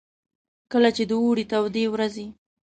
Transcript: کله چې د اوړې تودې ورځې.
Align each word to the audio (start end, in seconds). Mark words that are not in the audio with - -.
کله 0.71 0.89
چې 0.95 1.03
د 1.09 1.11
اوړې 1.21 1.43
تودې 1.51 1.83
ورځې. 1.93 2.25